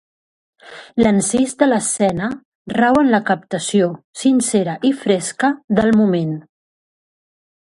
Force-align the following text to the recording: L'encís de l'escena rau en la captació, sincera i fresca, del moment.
L'encís 1.01 1.51
de 1.59 1.67
l'escena 1.67 2.29
rau 2.77 2.97
en 3.01 3.11
la 3.17 3.21
captació, 3.27 3.91
sincera 4.23 4.75
i 4.91 4.95
fresca, 5.03 5.51
del 5.81 5.95
moment. 6.01 6.33